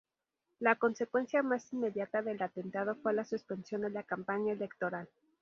[0.57, 5.07] La consecuencia más inmediata del atentado fue la suspensión de la campaña electoral.